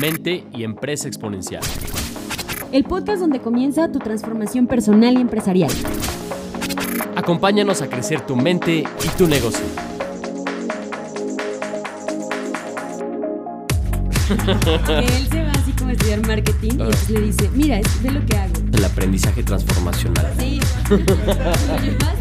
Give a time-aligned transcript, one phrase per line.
[0.00, 1.62] Mente y Empresa Exponencial.
[2.72, 5.70] El podcast donde comienza tu transformación personal y empresarial.
[7.16, 9.64] Acompáñanos a crecer tu mente y tu negocio.
[14.30, 18.10] él se va así como a estudiar marketing y entonces le dice, mira, es de
[18.10, 18.54] lo que hago.
[18.72, 20.32] El aprendizaje transformacional.
[20.38, 20.60] Sí,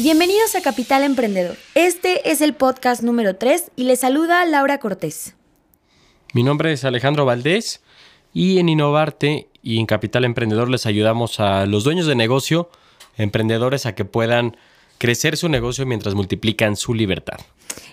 [0.00, 1.56] Bienvenidos a Capital Emprendedor.
[1.74, 5.34] Este es el podcast número 3 y les saluda Laura Cortés.
[6.32, 7.82] Mi nombre es Alejandro Valdés
[8.32, 12.70] y en Innovarte y en Capital Emprendedor les ayudamos a los dueños de negocio,
[13.16, 14.56] emprendedores, a que puedan
[14.98, 17.40] crecer su negocio mientras multiplican su libertad.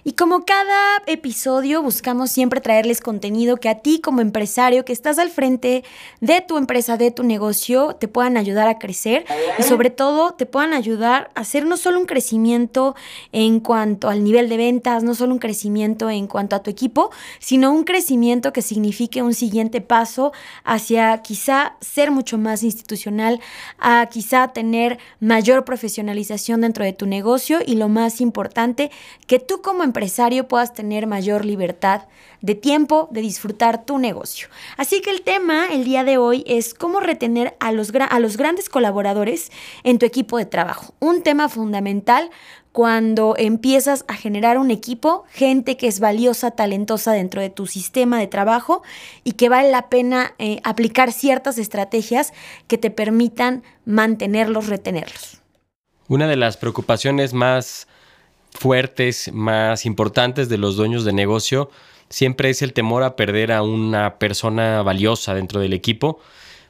[0.07, 5.17] Y como cada episodio buscamos siempre traerles contenido que a ti como empresario que estás
[5.17, 5.83] al frente
[6.21, 9.25] de tu empresa, de tu negocio, te puedan ayudar a crecer
[9.57, 12.95] y sobre todo te puedan ayudar a hacer no solo un crecimiento
[13.31, 17.09] en cuanto al nivel de ventas, no solo un crecimiento en cuanto a tu equipo,
[17.39, 20.33] sino un crecimiento que signifique un siguiente paso
[20.63, 23.39] hacia quizá ser mucho más institucional,
[23.79, 28.91] a quizá tener mayor profesionalización dentro de tu negocio y lo más importante,
[29.25, 32.03] que tú como empresario puedas tener mayor libertad
[32.41, 34.47] de tiempo, de disfrutar tu negocio.
[34.77, 38.37] Así que el tema el día de hoy es cómo retener a los, a los
[38.37, 39.51] grandes colaboradores
[39.83, 40.93] en tu equipo de trabajo.
[40.99, 42.29] Un tema fundamental
[42.73, 48.19] cuando empiezas a generar un equipo, gente que es valiosa, talentosa dentro de tu sistema
[48.19, 48.83] de trabajo
[49.23, 52.33] y que vale la pena eh, aplicar ciertas estrategias
[52.67, 55.41] que te permitan mantenerlos, retenerlos.
[56.07, 57.87] Una de las preocupaciones más
[58.55, 61.69] fuertes, más importantes de los dueños de negocio,
[62.09, 66.19] siempre es el temor a perder a una persona valiosa dentro del equipo.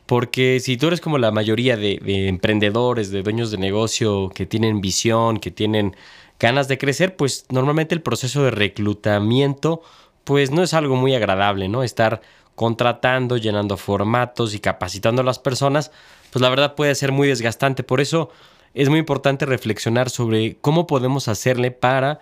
[0.06, 4.82] Porque si tú eres como la mayoría de, emprendedores, de dueños de negocio que tienen
[4.82, 5.96] visión, que tienen
[6.40, 9.82] ganas de crecer, pues normalmente el proceso de reclutamiento
[10.24, 11.84] pues no es algo muy agradable, ¿no?
[11.84, 12.22] Estar
[12.56, 15.92] contratando, llenando formatos y capacitando a las personas,
[16.32, 17.84] pues la verdad puede ser muy desgastante.
[17.84, 18.30] Por eso
[18.76, 22.20] es muy importante reflexionar sobre cómo podemos hacerle para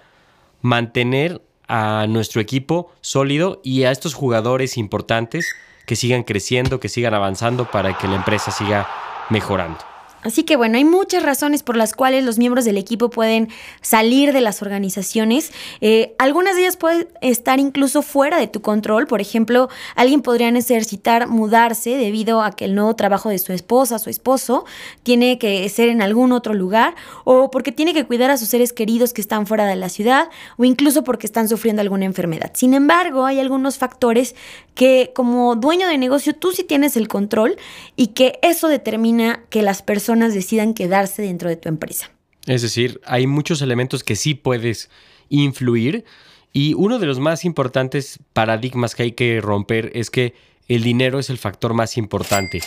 [0.61, 5.47] mantener a nuestro equipo sólido y a estos jugadores importantes
[5.85, 8.87] que sigan creciendo, que sigan avanzando para que la empresa siga
[9.29, 9.92] mejorando.
[10.23, 13.49] Así que bueno, hay muchas razones por las cuales los miembros del equipo pueden
[13.81, 15.51] salir de las organizaciones.
[15.81, 19.07] Eh, algunas de ellas pueden estar incluso fuera de tu control.
[19.07, 23.99] Por ejemplo, alguien podría necesitar mudarse debido a que el nuevo trabajo de su esposa,
[23.99, 24.65] su esposo,
[25.03, 26.95] tiene que ser en algún otro lugar
[27.25, 30.29] o porque tiene que cuidar a sus seres queridos que están fuera de la ciudad
[30.57, 32.51] o incluso porque están sufriendo alguna enfermedad.
[32.53, 34.35] Sin embargo, hay algunos factores
[34.75, 37.57] que como dueño de negocio tú sí tienes el control
[37.95, 42.11] y que eso determina que las personas decidan quedarse dentro de tu empresa.
[42.45, 44.89] Es decir, hay muchos elementos que sí puedes
[45.29, 46.05] influir
[46.51, 50.33] y uno de los más importantes paradigmas que hay que romper es que
[50.67, 52.61] el dinero es el factor más importante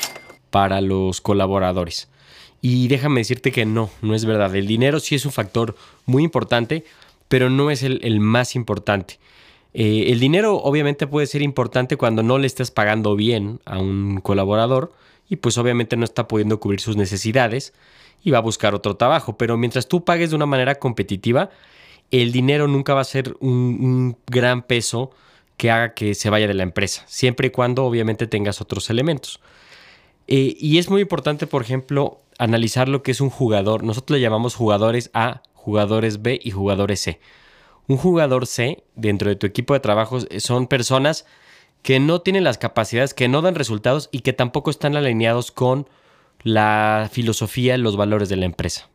[0.51, 2.09] para los colaboradores.
[2.61, 4.55] Y déjame decirte que no, no es verdad.
[4.56, 6.85] El dinero sí es un factor muy importante,
[7.29, 9.19] pero no es el, más importante.
[9.75, 14.21] Eh, el dinero obviamente puede ser importante cuando no le estés pagando bien a un
[14.21, 14.93] colaborador,
[15.28, 17.72] y pues obviamente no está pudiendo cubrir sus necesidades
[18.22, 19.37] y va a buscar otro trabajo.
[19.37, 21.50] Pero mientras tú pagues de una manera competitiva,
[22.10, 25.10] el dinero nunca va a ser un, gran peso
[25.56, 29.41] que haga que se vaya de la empresa, siempre y cuando obviamente tengas otros elementos.
[30.28, 33.82] Eh, y es muy importante, por ejemplo, analizar lo que es un jugador.
[33.82, 37.20] Nosotros le llamamos jugadores A, jugadores B y jugadores C.
[37.88, 41.25] Un jugador C dentro de tu equipo de trabajo son personas
[41.87, 45.89] que no tienen las capacidades, que no dan resultados y que tampoco están alineados con
[46.43, 48.91] la filosofía los valores de la empresa.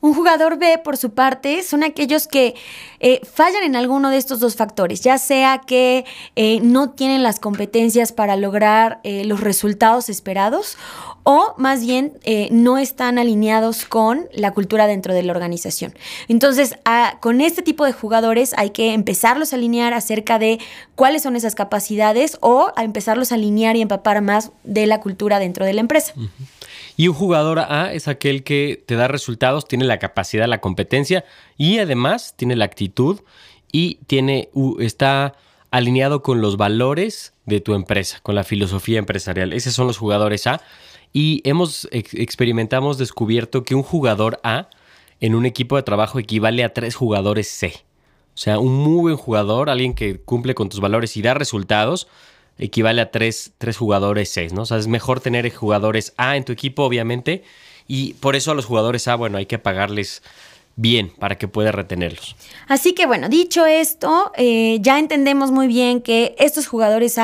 [0.00, 2.54] Un jugador B, por su parte, son aquellos que
[3.00, 6.04] eh, fallan en alguno de estos dos factores, ya sea que
[6.36, 10.76] eh, no tienen las competencias para lograr eh, los resultados esperados
[11.24, 12.18] o más bien
[12.50, 15.94] no están alineados con la cultura dentro de la organización.
[16.26, 16.74] Entonces,
[17.20, 20.58] con este tipo de jugadores hay que empezarlos a alinear acerca de
[20.96, 25.38] cuáles son esas capacidades o a empezarlos a alinear y empapar más de la cultura
[25.38, 26.12] dentro de la empresa.
[26.96, 31.24] Y un jugador A es aquel que te da resultados, tiene la capacidad, la competencia
[31.56, 33.20] y además tiene la actitud
[33.72, 35.34] y tiene, está
[35.70, 39.52] alineado con los valores de tu empresa, con la filosofía empresarial.
[39.52, 40.60] Esos son los jugadores A.
[41.14, 44.68] Y hemos experimentamos descubierto que un jugador A
[45.20, 47.72] en un equipo de trabajo equivale a tres jugadores C.
[48.34, 52.08] O sea, un muy buen jugador, alguien que cumple con tus valores y da resultados,
[52.58, 54.62] equivale a tres, jugadores seis, ¿no?
[54.62, 57.44] O sea, es mejor tener jugadores A en tu equipo, obviamente,
[57.88, 60.22] y por eso a los jugadores A, bueno, hay que pagarles
[60.76, 62.36] bien para que pueda retenerlos.
[62.66, 67.18] Así que bueno, dicho esto, eh, ya entendemos muy bien que estos jugadores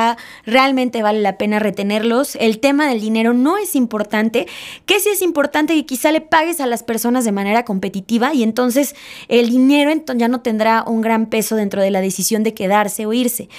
[0.45, 2.35] realmente vale la pena retenerlos.
[2.35, 4.47] El tema del dinero no es importante,
[4.85, 8.43] que sí es importante que quizá le pagues a las personas de manera competitiva y
[8.43, 8.95] entonces
[9.27, 13.13] el dinero ya no tendrá un gran peso dentro de la decisión de quedarse o
[13.13, 13.49] irse.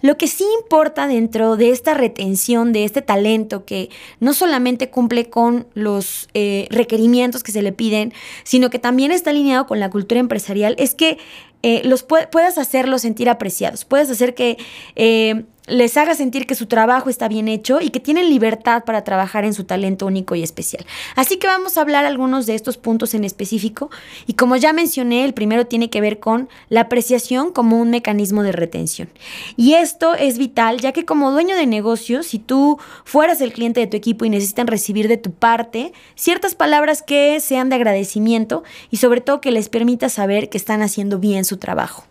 [0.00, 3.90] Lo que sí importa dentro de esta retención, de este talento que
[4.20, 8.12] no solamente cumple con los eh, requerimientos que se le piden,
[8.44, 11.18] sino que también está alineado con la cultura empresarial, es que
[11.62, 14.58] eh, los puedas hacerlos sentir apreciados, puedes hacer que
[14.96, 19.04] eh, les haga sentir que su trabajo está bien hecho y que tienen libertad para
[19.04, 20.84] trabajar en su talento único y especial.
[21.16, 23.90] Así que vamos a hablar algunos de estos puntos en específico
[24.26, 28.42] y como ya mencioné, el primero tiene que ver con la apreciación como un mecanismo
[28.42, 29.08] de retención.
[29.56, 33.80] Y esto es vital ya que como dueño de negocio, si tú fueras el cliente
[33.80, 38.62] de tu equipo y necesitan recibir de tu parte ciertas palabras que sean de agradecimiento
[38.90, 42.04] y sobre todo que les permita saber que están haciendo bien su trabajo.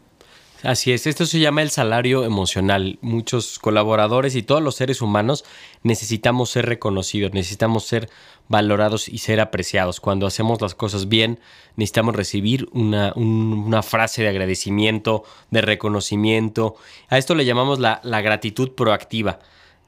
[0.64, 2.98] Así es, esto se llama el salario emocional.
[3.02, 5.46] Muchos colaboradores y todos los seres humanos
[5.84, 8.10] necesitamos ser reconocidos, necesitamos ser
[8.48, 10.00] valorados y ser apreciados.
[10.00, 11.40] Cuando hacemos las cosas bien,
[11.76, 16.76] necesitamos recibir una, frase de agradecimiento, de reconocimiento.
[17.08, 19.40] A esto le llamamos la, gratitud proactiva.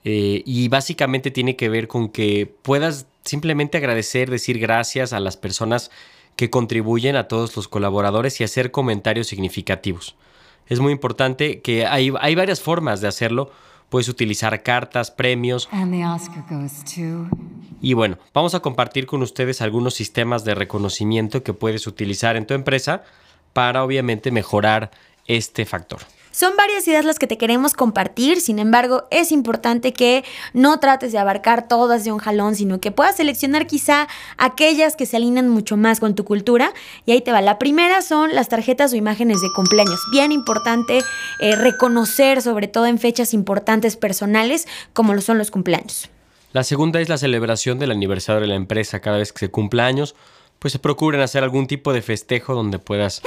[0.03, 5.35] Eh, y básicamente tiene que ver con que puedas simplemente agradecer, decir gracias a las
[5.35, 5.89] personas
[6.35, 10.15] que contribuyen a todos los colaboradores y hacer comentarios significativos
[10.69, 13.51] es muy importante que hay, hay varias formas de hacerlo.
[13.89, 15.67] Puedes utilizar cartas, premios.
[17.81, 22.45] Y bueno, vamos a compartir con ustedes algunos sistemas de reconocimiento que puedes utilizar en
[22.45, 23.03] tu empresa
[23.51, 24.91] para obviamente mejorar
[25.25, 26.01] este factor.
[26.31, 30.23] Son varias ideas las que te queremos compartir, sin embargo, es importante que
[30.53, 35.05] no trates de abarcar todas de un jalón, sino que puedas seleccionar quizá aquellas que
[35.05, 36.71] se alinean mucho más con tu cultura.
[37.05, 37.41] Y ahí te va.
[37.41, 39.99] La primera son las tarjetas o imágenes de cumpleaños.
[40.11, 40.99] Bien importante
[41.39, 46.09] eh, reconocer, sobre todo en fechas importantes personales, como lo son los cumpleaños.
[46.53, 49.81] La segunda es la celebración del aniversario de la empresa cada vez que se cumple
[49.83, 50.15] años
[50.59, 53.21] pues se procuren hacer algún tipo de festejo donde puedas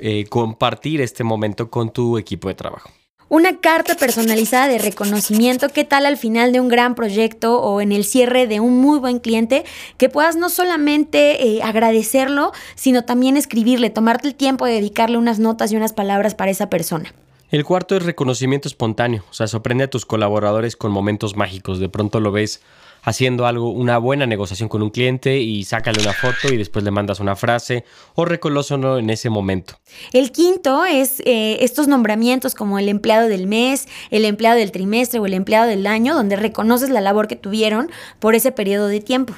[0.00, 2.90] eh, compartir este momento con tu equipo de trabajo.
[3.28, 7.90] Una carta personalizada de reconocimiento, ¿qué tal al final de un gran proyecto o en
[7.90, 9.64] el cierre de un muy buen cliente?
[9.96, 15.40] Que puedas no solamente eh, agradecerlo, sino también escribirle, tomarte el tiempo de dedicarle unas
[15.40, 17.12] notas y unas palabras para esa persona.
[17.50, 21.80] El cuarto es reconocimiento espontáneo, o sea, sorprende a tus colaboradores con momentos mágicos.
[21.80, 22.60] De pronto lo ves
[23.06, 26.90] haciendo algo, una buena negociación con un cliente y sácale una foto y después le
[26.90, 29.78] mandas una frase o recolósalo en ese momento.
[30.12, 35.20] El quinto es eh, estos nombramientos como el empleado del mes, el empleado del trimestre
[35.20, 39.00] o el empleado del año, donde reconoces la labor que tuvieron por ese periodo de
[39.00, 39.34] tiempo.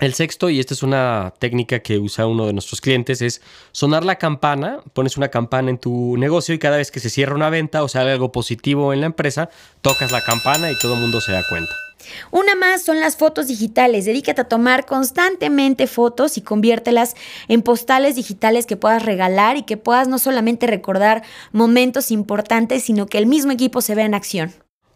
[0.00, 4.04] El sexto, y esta es una técnica que usa uno de nuestros clientes, es sonar
[4.04, 7.48] la campana, pones una campana en tu negocio y cada vez que se cierra una
[7.50, 9.50] venta o sale algo positivo en la empresa,
[9.82, 11.72] tocas la campana y todo el mundo se da cuenta.
[12.30, 14.04] Una más son las fotos digitales.
[14.04, 17.14] Dedícate a tomar constantemente fotos y conviértelas
[17.48, 21.22] en postales digitales que puedas regalar y que puedas no solamente recordar
[21.52, 24.52] momentos importantes, sino que el mismo equipo se vea en acción.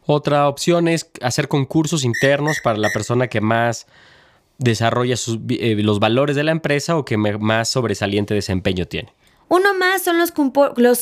[0.06, 3.86] Otra opción es hacer concursos internos para la persona que más
[4.56, 5.14] desarrolla
[5.50, 9.12] eh, los valores de la empresa o que más sobresaliente desempeño tiene.
[9.48, 10.32] Uno más son los,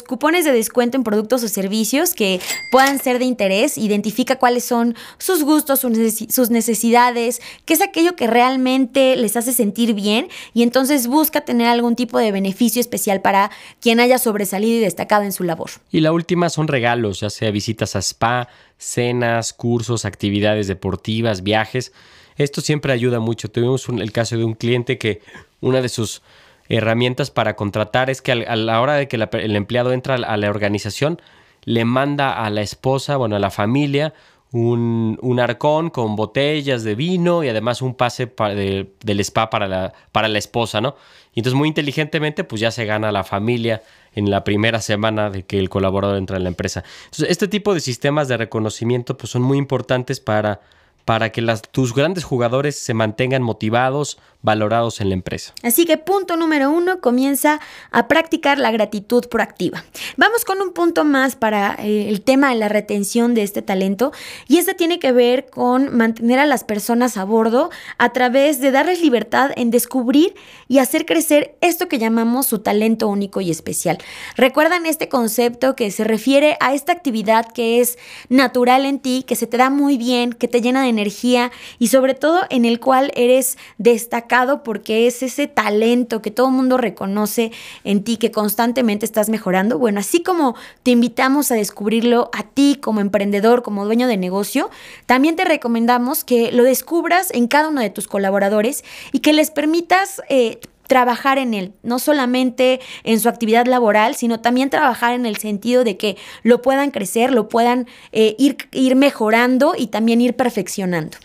[0.02, 3.76] cupones de descuento en productos o servicios que puedan ser de interés.
[3.76, 9.94] Identifica cuáles son sus gustos, sus necesidades, qué es aquello que realmente les hace sentir
[9.94, 13.50] bien y entonces busca tener algún tipo de beneficio especial para
[13.80, 15.70] quien haya sobresalido y destacado en su labor.
[15.90, 18.48] Y la última son regalos, ya sea visitas a spa,
[18.78, 21.92] cenas, cursos, actividades deportivas, viajes.
[22.36, 23.50] Esto siempre ayuda mucho.
[23.50, 25.22] Tuvimos el caso de un cliente que
[25.60, 26.22] una de sus
[26.68, 30.50] herramientas para contratar es que a la hora de que el empleado entra a la
[30.50, 31.20] organización,
[31.64, 34.14] le manda a la esposa, bueno, a la familia,
[34.52, 39.92] un, un arcón con botellas de vino y además un pase del spa para la,
[40.12, 40.96] para la esposa, ¿no?
[41.34, 43.82] Y entonces muy inteligentemente pues ya se gana la familia
[44.14, 46.84] en la primera semana de que el colaborador entra en la empresa.
[47.06, 50.60] Entonces este tipo de sistemas de reconocimiento pues son muy importantes para
[51.06, 55.52] para que tus grandes jugadores se mantengan motivados, valorados en la empresa.
[55.62, 59.84] Así que punto número uno, comienza a practicar la gratitud proactiva.
[60.16, 64.12] Vamos con un punto más para eh, el tema de la retención de este talento
[64.46, 68.70] y este tiene que ver con mantener a las personas a bordo a través de
[68.70, 70.34] darles libertad en descubrir
[70.68, 73.98] y hacer crecer esto que llamamos su talento único y especial.
[74.36, 79.34] ¿Recuerdan este concepto que se refiere a esta actividad que es natural en ti, que
[79.34, 82.78] se te da muy bien, que te llena de energía y sobre todo en el
[82.78, 84.35] cual eres destacado?
[84.62, 87.52] Porque es ese talento que todo el mundo reconoce
[87.84, 89.78] en ti, que constantemente estás mejorando.
[89.78, 94.70] Bueno, así como te invitamos a descubrirlo a ti como emprendedor, como dueño de negocio,
[95.06, 99.50] también te recomendamos que lo descubras en cada uno de tus colaboradores y que les
[99.50, 105.26] permitas eh, trabajar en él, no solamente en su actividad laboral, sino también trabajar en
[105.26, 110.20] el sentido de que lo puedan crecer, lo puedan eh, ir, ir mejorando y también
[110.20, 111.16] ir perfeccionando.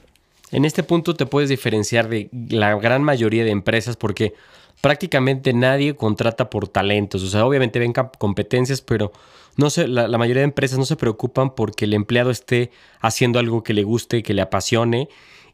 [0.51, 4.33] En este punto te puedes diferenciar de la gran mayoría de empresas porque
[4.81, 7.23] prácticamente nadie contrata por talentos.
[7.23, 9.11] O sea, obviamente ven competencias, pero
[9.55, 13.63] no la, la, mayoría de empresas no se preocupan porque el empleado esté haciendo algo
[13.63, 15.07] que le guste, que le apasione.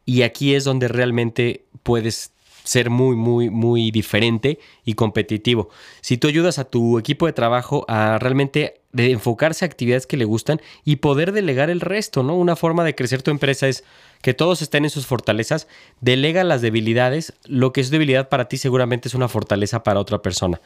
[0.06, 2.32] Y aquí es donde realmente puedes
[2.68, 5.70] ser muy, muy, muy diferente y competitivo.
[6.02, 10.18] Si tú ayudas a tu equipo de trabajo a realmente de enfocarse a actividades que
[10.18, 12.36] le gustan y poder delegar el resto, ¿no?
[12.36, 13.84] Una forma de crecer tu empresa es
[14.24, 15.68] que todos estén en sus fortalezas,
[16.02, 20.24] delega las debilidades, lo que es debilidad para ti seguramente es una fortaleza para otra
[20.24, 20.60] persona.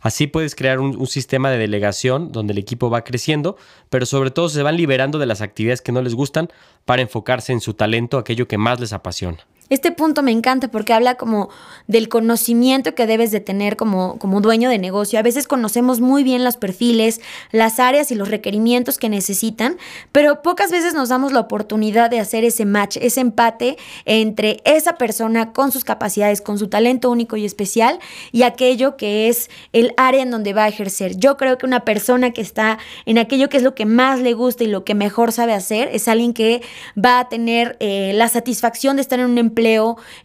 [0.00, 3.56] Así puedes crear un, un, sistema de delegación donde el equipo va creciendo,
[3.88, 6.48] pero sobre todo se van liberando de las actividades que no les gustan
[6.84, 9.38] para enfocarse en su talento, aquello que más les apasiona.
[9.68, 11.48] Este punto me encanta porque habla como
[11.86, 15.18] del conocimiento que debes de tener como, como dueño de negocio.
[15.18, 17.20] A veces conocemos muy bien los perfiles,
[17.50, 19.76] las áreas y los requerimientos que necesitan,
[20.12, 24.96] pero pocas veces nos damos la oportunidad de hacer ese match, ese empate entre esa
[24.96, 27.98] persona con sus capacidades, con su talento único y especial
[28.32, 31.16] y aquello que es el área en donde va a ejercer.
[31.16, 34.34] Yo creo que una persona que está en aquello que es lo que más le
[34.34, 36.62] gusta y lo que mejor sabe hacer es alguien que
[36.96, 39.55] va a tener eh, la satisfacción de estar en un empleo,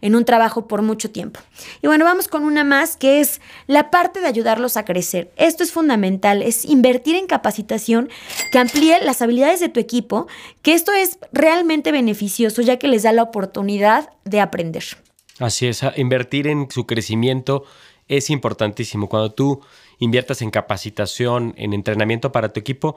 [0.00, 1.40] en un trabajo por mucho tiempo.
[1.80, 5.30] Y bueno, vamos con una más que es la parte de ayudarlos a crecer.
[5.36, 8.10] Esto es fundamental, es invertir en capacitación
[8.50, 10.26] que amplíe las habilidades de tu equipo,
[10.60, 14.84] que esto es realmente beneficioso ya que les da la oportunidad de aprender.
[15.38, 17.64] Así es, invertir en su crecimiento
[18.08, 19.08] es importantísimo.
[19.08, 19.60] Cuando tú
[19.98, 22.96] inviertas en capacitación, en entrenamiento para tu equipo,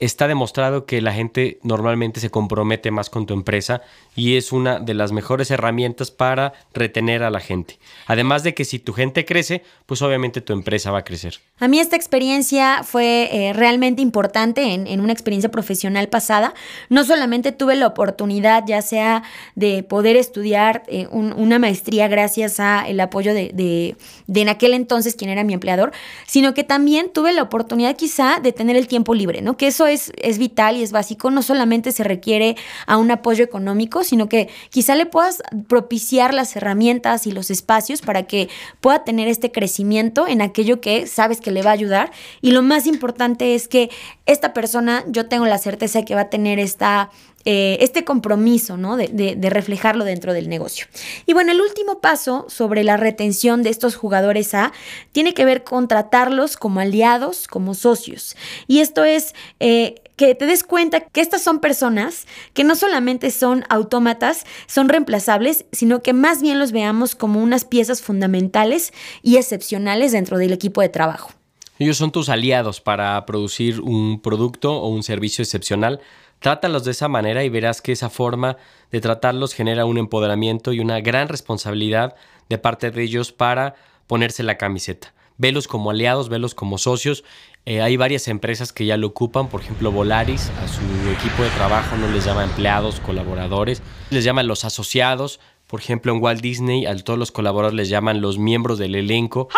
[0.00, 3.82] está demostrado que la gente normalmente se compromete más con tu empresa
[4.16, 7.78] y es una de las mejores herramientas para retener a la gente.
[8.06, 11.38] Además de que si tu gente crece, pues obviamente tu empresa va a crecer.
[11.58, 16.54] A mí esta experiencia fue eh, realmente importante en, una experiencia profesional pasada.
[16.88, 19.22] No solamente tuve la oportunidad ya sea
[19.54, 23.96] de poder estudiar eh, una maestría gracias a el apoyo de, de,
[24.26, 25.92] de en aquel entonces quien era mi empleador,
[26.26, 29.56] sino que también tuve la oportunidad quizá de tener el tiempo libre, ¿no?
[29.56, 31.30] Que eso es, es vital y es básico.
[31.30, 36.56] No solamente se requiere a un apoyo económico, sino que quizá le puedas propiciar las
[36.56, 38.48] herramientas y los espacios para que
[38.80, 42.12] pueda tener este crecimiento en aquello que sabes que le va a ayudar.
[42.40, 43.90] Y lo más importante es que
[44.26, 47.10] esta persona, yo tengo la certeza de que va a tener esta
[47.46, 48.96] eh, este compromiso, ¿no?
[48.96, 50.86] De, reflejarlo dentro del negocio.
[51.26, 54.72] Y bueno, el último paso sobre la retención de estos jugadores A
[55.12, 58.36] tiene que ver con tratarlos como aliados, como socios.
[58.66, 63.30] Y esto es eh, que te des cuenta que estas son personas que no solamente
[63.30, 69.36] son autómatas, son reemplazables, sino que más bien los veamos como unas piezas fundamentales y
[69.36, 71.30] excepcionales dentro del equipo de trabajo.
[71.78, 76.00] Ellos son tus aliados para producir un producto o un servicio excepcional
[76.44, 78.58] Trátalos de esa manera y verás que esa forma
[78.90, 82.16] de tratarlos genera un empoderamiento y una gran responsabilidad
[82.50, 85.14] de parte de ellos para ponerse la camiseta.
[85.38, 87.24] Velos como aliados, velos como socios.
[87.64, 90.82] Eh, hay varias empresas que ya lo ocupan, por ejemplo Volaris, a su
[91.12, 95.40] equipo de trabajo no les llama empleados, colaboradores, les llaman los asociados.
[95.66, 99.48] Por ejemplo en Walt Disney a todos los colaboradores les llaman los miembros del elenco.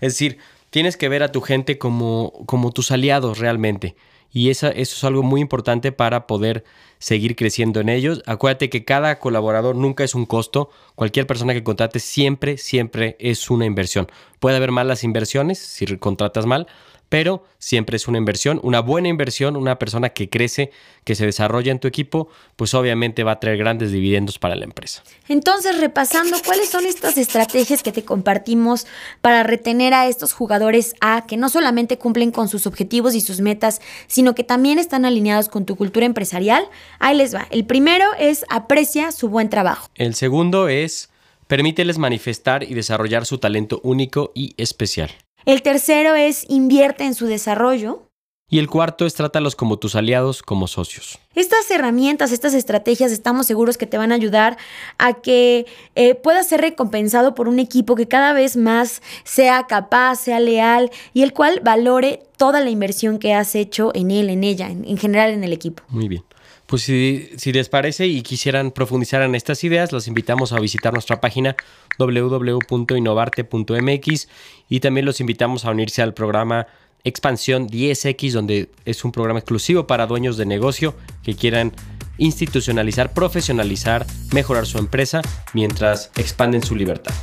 [0.00, 0.38] Es decir,
[0.70, 3.96] tienes que ver a tu gente como, como tus aliados realmente.
[4.32, 6.64] Y eso es algo muy importante para poder
[6.98, 8.22] seguir creciendo en ellos.
[8.26, 10.70] Acuérdate que cada colaborador nunca es un costo.
[10.94, 14.08] Cualquier persona que contrate siempre, siempre es una inversión.
[14.38, 16.66] Puede haber malas inversiones si contratas mal,
[17.10, 20.70] pero siempre es una inversión, una buena inversión, una persona que crece,
[21.04, 24.64] que se desarrolla en tu equipo, pues obviamente va a traer grandes dividendos para la
[24.64, 25.02] empresa.
[25.28, 28.86] Entonces, repasando, ¿cuáles son estas estrategias que te compartimos
[29.20, 33.40] para retener a estos jugadores A que no solamente cumplen con sus objetivos y sus
[33.40, 36.64] metas, sino que también están alineados con tu cultura empresarial?
[37.00, 37.48] Ahí les va.
[37.50, 39.88] El primero es aprecia su buen trabajo.
[39.96, 41.10] El segundo es
[41.48, 45.10] permíteles manifestar y desarrollar su talento único y especial.
[45.44, 48.06] El tercero es invierte en su desarrollo.
[48.52, 51.20] Y el cuarto es trátalos como tus aliados, como socios.
[51.36, 54.58] Estas herramientas, estas estrategias, estamos seguros que te van a ayudar
[54.98, 60.16] a que eh, puedas ser recompensado por un equipo que cada vez más sea capaz,
[60.16, 64.42] sea leal y el cual valore toda la inversión que has hecho en él, en
[64.42, 65.84] ella, en general en el equipo.
[65.88, 66.24] Muy bien.
[66.70, 71.20] Pues si, les parece y quisieran profundizar en estas ideas, los invitamos a visitar nuestra
[71.20, 71.56] página
[71.98, 74.28] www.innovarte.mx
[74.68, 76.68] y también los invitamos a unirse al programa
[77.02, 81.72] Expansión 10X, donde es un programa exclusivo para dueños de negocio que quieran
[82.18, 85.22] institucionalizar, profesionalizar, mejorar su empresa
[85.52, 87.14] mientras expanden su libertad.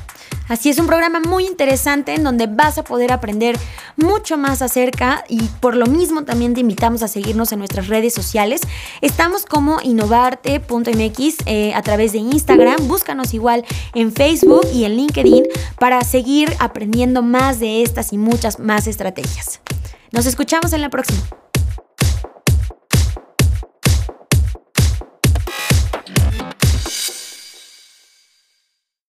[0.48, 3.57] Así es un programa muy interesante en donde vas a poder aprender
[3.98, 8.13] mucho más acerca y por lo mismo también te invitamos a seguirnos en nuestras redes
[8.13, 8.62] sociales.
[9.01, 15.46] Estamos como innovarte.mx eh, a través de Instagram, búscanos igual en Facebook y en LinkedIn
[15.79, 19.60] para seguir aprendiendo más de estas y muchas más estrategias.
[20.12, 21.47] Nos escuchamos en la próxima.